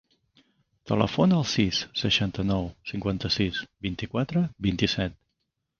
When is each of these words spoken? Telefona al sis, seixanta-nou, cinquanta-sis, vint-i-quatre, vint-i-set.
Telefona 0.91 1.37
al 1.41 1.45
sis, 1.51 1.83
seixanta-nou, 2.05 2.67
cinquanta-sis, 2.93 3.65
vint-i-quatre, 3.89 4.49
vint-i-set. 4.71 5.21